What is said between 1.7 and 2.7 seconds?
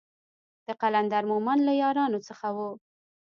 يارانو څخه و.